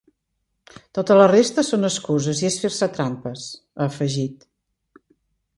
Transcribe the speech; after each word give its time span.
Tota 0.97 1.17
la 1.19 1.27
resta 1.31 1.65
són 1.67 1.89
excuses 1.91 2.41
i 2.45 2.49
és 2.51 2.57
fer-se 2.63 2.89
trampes, 2.97 3.47
ha 3.79 3.89
afegit. 3.91 4.51